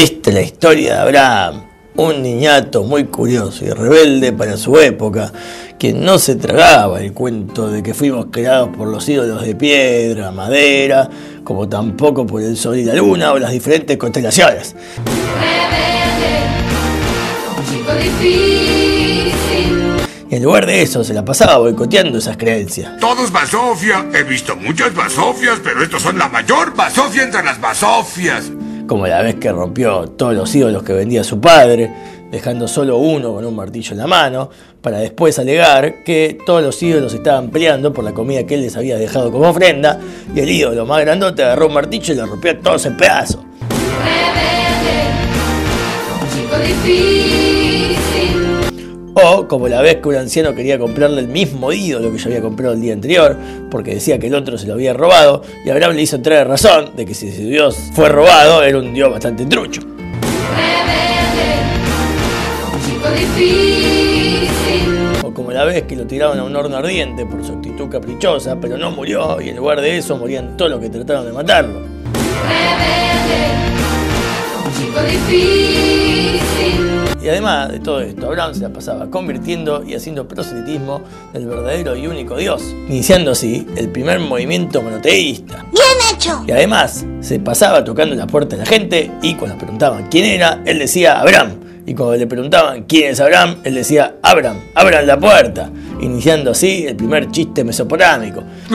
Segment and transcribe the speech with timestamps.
[0.00, 1.66] Esta es la historia de Abraham,
[1.96, 5.30] un niñato muy curioso y rebelde para su época,
[5.78, 10.30] que no se tragaba el cuento de que fuimos creados por los ídolos de piedra,
[10.30, 11.06] madera,
[11.44, 14.74] como tampoco por el sol y la luna o las diferentes constelaciones.
[20.30, 22.98] Y en lugar de eso se la pasaba boicoteando esas creencias.
[23.00, 24.06] Todo es basofia.
[24.14, 28.50] He visto muchas basofias, pero estos son la mayor basofia entre las basofias.
[28.90, 31.88] Como la vez que rompió todos los ídolos que vendía su padre,
[32.28, 34.50] dejando solo uno con un martillo en la mano,
[34.82, 38.76] para después alegar que todos los ídolos estaban peleando por la comida que él les
[38.76, 40.00] había dejado como ofrenda,
[40.34, 43.40] y el ídolo más grandote agarró un martillo y lo rompió a todos en pedazos.
[49.14, 52.40] O como la vez que un anciano quería comprarle el mismo ídolo que ya había
[52.40, 53.36] comprado el día anterior,
[53.70, 56.90] porque decía que el otro se lo había robado, y Abraham le hizo entrar razón
[56.96, 59.80] de que si su dios fue robado, era un dios bastante trucho.
[65.24, 68.56] O como la vez que lo tiraron a un horno ardiente por su actitud caprichosa,
[68.60, 71.80] pero no murió, y en lugar de eso morían todos los que trataron de matarlo.
[77.22, 81.02] Y además de todo esto, Abraham se la pasaba convirtiendo y haciendo proselitismo
[81.34, 85.66] del verdadero y único Dios, iniciando así el primer movimiento monoteísta.
[85.70, 86.42] ¡Bien hecho!
[86.46, 90.24] Y además se pasaba tocando la puerta de la gente y cuando le preguntaban quién
[90.24, 91.60] era, él decía Abraham.
[91.86, 96.86] Y cuando le preguntaban quién es Abraham, él decía Abraham, abran la puerta, iniciando así
[96.86, 98.44] el primer chiste mesopotámico.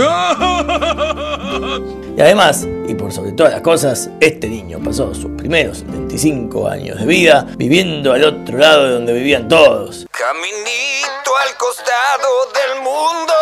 [2.18, 6.98] Y además, y por sobre todas las cosas, este niño pasó sus primeros 75 años
[6.98, 10.08] de vida viviendo al otro lado de donde vivían todos.
[10.12, 13.34] Caminito al costado del mundo,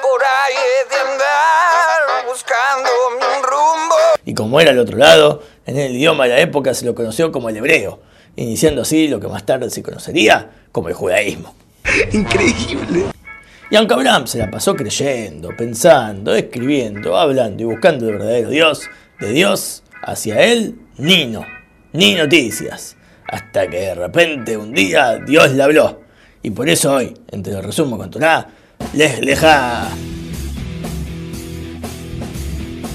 [0.00, 3.94] por ahí he de andar buscando un rumbo.
[4.24, 7.30] Y como era al otro lado, en el idioma de la época se lo conoció
[7.30, 8.00] como el hebreo,
[8.36, 11.54] iniciando así lo que más tarde se conocería como el judaísmo.
[12.10, 13.04] Increíble.
[13.70, 18.82] Y aunque Abraham se la pasó creyendo, pensando, escribiendo, hablando y buscando el verdadero Dios,
[19.20, 21.44] de Dios hacia él, ni no,
[21.92, 22.96] ni noticias.
[23.26, 26.00] Hasta que de repente un día Dios le habló.
[26.42, 28.46] Y por eso hoy, entre los resumo con Torah,
[28.92, 29.88] les leja.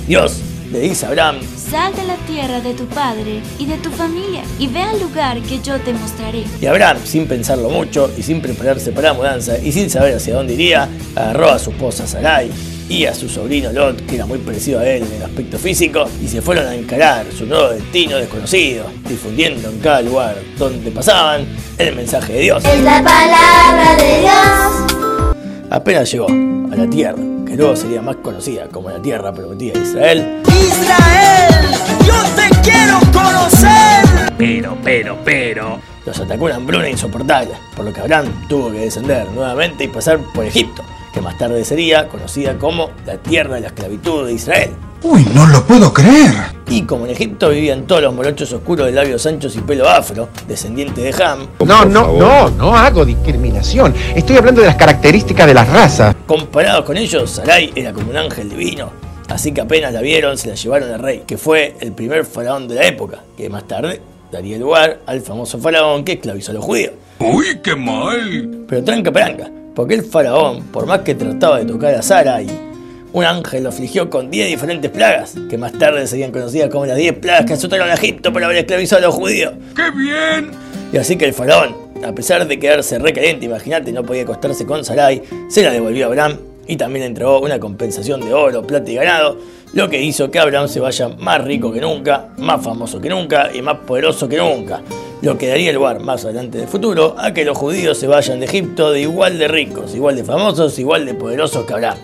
[0.08, 3.90] Dios le dice a Abraham, Sal de la tierra de tu padre y de tu
[3.90, 6.44] familia y ve al lugar que yo te mostraré.
[6.62, 10.36] Y Abraham, sin pensarlo mucho y sin prepararse para la mudanza y sin saber hacia
[10.36, 12.50] dónde iría, agarró a su esposa Sarai
[12.90, 16.10] y a su sobrino Lot, que era muy parecido a él en el aspecto físico,
[16.24, 21.46] y se fueron a encarar su nuevo destino desconocido, difundiendo en cada lugar donde pasaban
[21.78, 22.66] el mensaje de Dios.
[22.66, 25.40] Es la palabra de Dios.
[25.70, 29.80] Apenas llegó a la tierra, que luego sería más conocida como la tierra prometida de
[29.80, 31.66] Israel, Israel,
[32.06, 34.34] yo te quiero conocer.
[34.38, 35.80] Pero, pero, pero.
[36.06, 40.20] Los atacó una hambruna insoportable, por lo que Abraham tuvo que descender nuevamente y pasar
[40.34, 44.70] por Egipto, que más tarde sería conocida como la tierra de la esclavitud de Israel.
[45.02, 46.34] Uy, no lo puedo creer.
[46.68, 50.30] Y como en Egipto vivían todos los morochos oscuros de labios anchos y pelo afro,
[50.48, 53.94] descendientes de Ham, No, no, no, no hago discriminación.
[54.16, 56.16] Estoy hablando de las características de las razas.
[56.28, 58.92] comparados con ellos, Sarai era como un ángel divino.
[59.30, 62.68] Así que apenas la vieron, se la llevaron al rey, que fue el primer faraón
[62.68, 66.66] de la época, que más tarde daría lugar al famoso faraón que esclavizó a los
[66.66, 66.94] judíos.
[67.20, 68.66] Uy, qué mal.
[68.68, 72.69] Pero tranca paranca, porque el faraón, por más que trataba de tocar a Sara y
[73.14, 76.98] un ángel lo afligió con 10 diferentes plagas, que más tarde serían conocidas como las
[76.98, 79.54] 10 plagas que azotaron a Egipto por haber esclavizado a los judíos.
[79.76, 80.52] ¡Qué bien!
[80.94, 84.86] Y así que el faraón, a pesar de quedarse recaliente, imagínate, no podía acostarse con
[84.86, 86.38] Sarai, se la devolvió a Abraham
[86.68, 89.38] y también le entregó una compensación de oro, plata y ganado,
[89.74, 93.50] lo que hizo que Abraham se vaya más rico que nunca, más famoso que nunca
[93.54, 94.82] y más poderoso que nunca,
[95.22, 98.40] lo que daría lugar más adelante en el futuro a que los judíos se vayan
[98.40, 101.98] de Egipto de igual de ricos, igual de famosos, igual de poderosos que Abraham.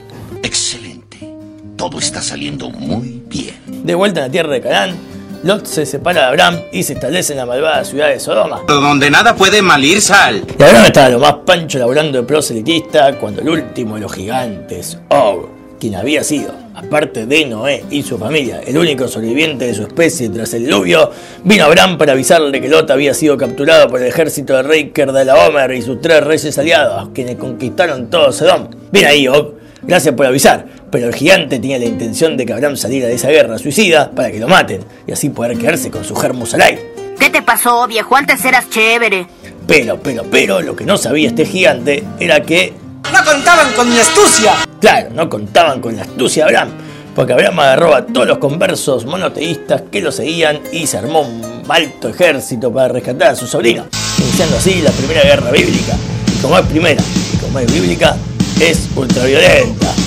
[0.44, 0.84] Excelente.
[1.75, 3.56] Todo está saliendo muy bien.
[3.84, 4.96] De vuelta en la tierra de Canaán,
[5.44, 8.61] Lot se separa de Abraham y se establece en la malvada ciudad de Sodoma.
[8.67, 10.44] Donde nada puede malir sal.
[10.58, 14.97] Y Abraham estaba lo más pancho laburando de proselitista cuando el último de los gigantes,
[15.09, 19.84] Og, quien había sido, aparte de Noé y su familia, el único sobreviviente de su
[19.84, 21.11] especie tras el diluvio,
[21.44, 24.90] vino a Abraham para avisarle que Lot había sido capturado por el ejército del rey
[24.91, 28.70] Kerdalaomer y sus tres reyes aliados, quienes conquistaron todo Sodom.
[28.91, 30.66] Bien ahí, Og, gracias por avisar,
[30.96, 34.32] pero el gigante tenía la intención de que Abraham saliera de esa guerra suicida para
[34.32, 36.80] que lo maten y así poder quedarse con su germo Sarai.
[37.20, 38.16] ¿Qué te pasó, viejo?
[38.16, 39.28] Antes eras chévere.
[39.68, 42.72] Pero, pero, pero, lo que no sabía este gigante era que
[43.12, 44.53] No contaban con mi astucia.
[44.80, 46.70] Claro, no contaban con la astucia de Abraham,
[47.14, 51.62] porque Abraham agarró a todos los conversos monoteístas que lo seguían y se armó un
[51.68, 53.84] alto ejército para rescatar a su sobrino,
[54.18, 55.98] iniciando así la primera guerra bíblica.
[56.34, 57.03] Y como es primera
[57.34, 58.16] y como es bíblica,
[58.62, 60.04] es ultraviolenta.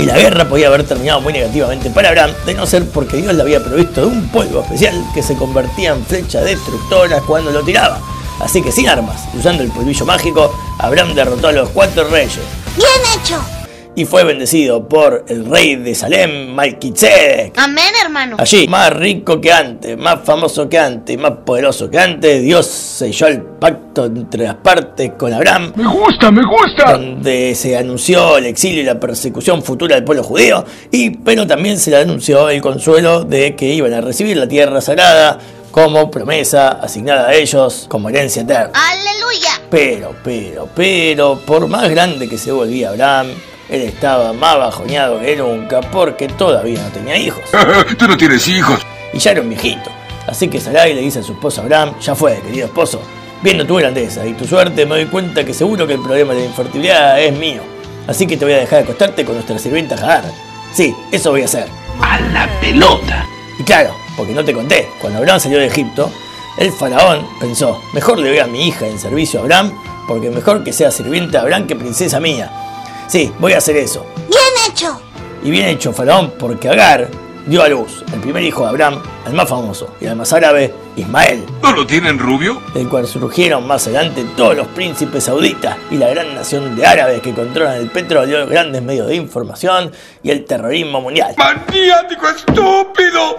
[0.00, 3.34] Y la guerra podía haber terminado muy negativamente para Abraham, de no ser porque Dios
[3.34, 7.62] le había provisto de un polvo especial que se convertía en flecha destructora cuando lo
[7.62, 8.00] tiraba.
[8.40, 12.40] Así que sin armas, usando el polvillo mágico, Abraham derrotó a los cuatro reyes.
[12.76, 13.59] Bien hecho.
[13.96, 17.58] Y fue bendecido por el rey de Salem, Malquitzedek.
[17.58, 18.36] Amén, hermano.
[18.38, 23.26] Allí, más rico que antes, más famoso que antes, más poderoso que antes, Dios selló
[23.26, 25.72] el pacto entre las partes con Abraham.
[25.74, 26.92] Me gusta, me gusta.
[26.92, 31.76] Donde se anunció el exilio y la persecución futura del pueblo judío, y, pero también
[31.76, 35.38] se le anunció el consuelo de que iban a recibir la tierra sagrada
[35.72, 38.72] como promesa asignada a ellos como herencia eterna.
[38.72, 39.62] Aleluya.
[39.68, 43.28] Pero, pero, pero, por más grande que se volvía Abraham,
[43.70, 47.42] él estaba más bajoneado que nunca porque todavía no tenía hijos.
[47.98, 48.80] Tú no tienes hijos.
[49.12, 49.90] Y ya era un viejito.
[50.26, 53.00] Así que Sarai le dice a su esposo Abraham, ya fue, querido esposo,
[53.42, 56.40] viendo tu grandeza y tu suerte me doy cuenta que seguro que el problema de
[56.40, 57.62] la infertilidad es mío.
[58.06, 60.24] Así que te voy a dejar acostarte con nuestra sirvienta Hagar.
[60.72, 61.66] Sí, eso voy a hacer.
[62.00, 63.24] A la pelota.
[63.58, 66.10] Y claro, porque no te conté, cuando Abraham salió de Egipto,
[66.58, 69.72] el faraón pensó, mejor le doy a mi hija en servicio a Abraham,
[70.08, 72.69] porque mejor que sea sirvienta de Abraham que princesa mía.
[73.10, 74.06] Sí, voy a hacer eso.
[74.28, 74.40] Bien
[74.70, 75.00] hecho.
[75.42, 77.08] Y bien hecho faraón, porque Agar
[77.46, 80.72] dio a luz el primer hijo de Abraham, al más famoso y al más árabe,
[80.94, 82.62] Ismael, ¿No lo tienen rubio?
[82.72, 87.20] del cual surgieron más adelante todos los príncipes sauditas y la gran nación de árabes
[87.20, 89.90] que controlan el petróleo, grandes medios de información
[90.22, 91.34] y el terrorismo mundial.
[91.36, 93.38] ¡Maniático estúpido!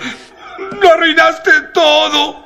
[0.81, 2.43] ¡Lo arruinaste todo!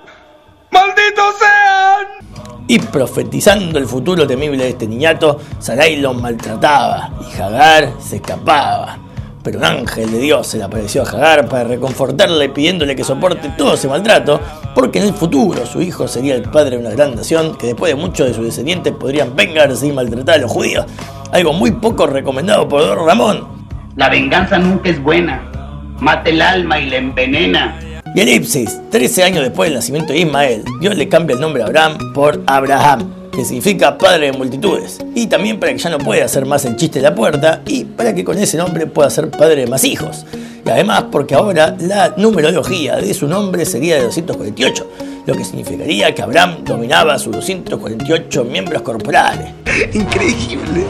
[0.69, 2.24] ¡Malditos sean!
[2.67, 8.97] Y profetizando el futuro temible de este niñato, Sarai los maltrataba y Hagar se escapaba.
[9.43, 13.49] Pero un ángel de Dios se le apareció a Hagar para reconfortarle pidiéndole que soporte
[13.55, 14.41] todo ese maltrato,
[14.73, 17.93] porque en el futuro su hijo sería el padre de una gran nación que después
[17.93, 20.87] de muchos de sus descendientes podrían vengarse y maltratar a los judíos.
[21.31, 23.47] Algo muy poco recomendado por Don Ramón.
[23.95, 25.51] La venganza nunca es buena.
[25.99, 27.94] Mata el alma y la envenena.
[28.15, 31.65] Y elipsis, 13 años después del nacimiento de Ismael, Dios le cambia el nombre a
[31.65, 36.23] Abraham por Abraham, que significa padre de multitudes, y también para que ya no pueda
[36.23, 39.29] hacer más el chiste de la puerta, y para que con ese nombre pueda ser
[39.29, 40.25] padre de más hijos.
[40.65, 44.91] Y además porque ahora la numerología de su nombre sería de 248,
[45.25, 49.49] lo que significaría que Abraham dominaba sus 248 miembros corporales.
[49.93, 50.85] Increíble.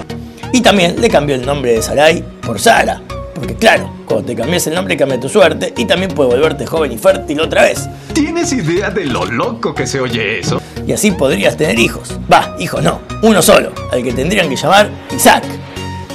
[0.53, 3.01] Y también le cambió el nombre de Sarai por Sara.
[3.35, 6.93] Porque claro, cuando te cambias el nombre cambia tu suerte y también puede volverte joven
[6.93, 7.87] y fértil otra vez.
[8.13, 10.61] ¿Tienes idea de lo loco que se oye eso?
[10.87, 12.17] Y así podrías tener hijos.
[12.31, 15.43] Va, hijos no, uno solo, al que tendrían que llamar Isaac.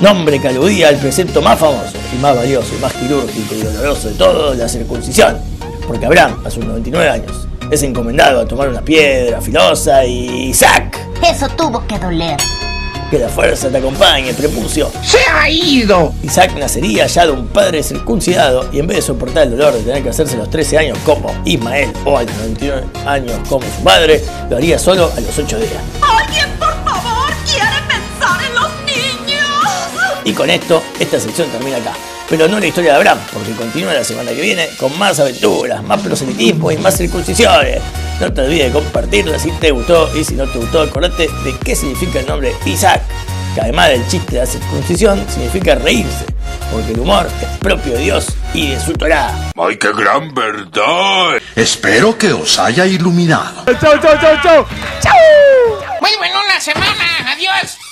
[0.00, 4.08] Nombre que aludía al precepto más famoso y más valioso y más quirúrgico y doloroso
[4.08, 5.36] de todo, la circuncisión.
[5.86, 10.98] Porque Abraham, a sus 99 años, es encomendado a tomar una piedra filosa y Isaac,
[11.22, 12.38] Eso tuvo que doler.
[13.10, 14.90] Que la fuerza te acompañe, prepucio.
[15.02, 16.14] ¡Se ha ido!
[16.22, 19.80] Isaac nacería ya de un padre circuncidado y en vez de soportar el dolor de
[19.80, 23.64] tener que hacerse a los 13 años como Ismael o a los 99 años como
[23.64, 25.82] su padre, lo haría solo a los 8 días.
[26.00, 30.22] ¡Alguien, por favor, quiere pensar en los niños!
[30.24, 31.92] Y con esto, esta sección termina acá.
[32.30, 35.82] Pero no la historia de Abraham, porque continúa la semana que viene con más aventuras,
[35.82, 37.82] más proselitismo y más circuncisiones.
[38.20, 41.58] No te olvides de compartirla si te gustó y si no te gustó, acordate de
[41.58, 43.02] qué significa el nombre Isaac,
[43.56, 46.24] que además del chiste de la circuncisión, significa reírse,
[46.70, 49.50] porque el humor es propio de Dios y de su Torá.
[49.60, 51.42] ¡Ay, qué gran verdad!
[51.56, 53.64] Espero que os haya iluminado.
[53.80, 54.66] ¡Chau, chau, chau, chau!
[55.02, 55.14] ¡Chau!
[56.00, 57.32] Muy bueno la semana.
[57.32, 57.89] Adiós.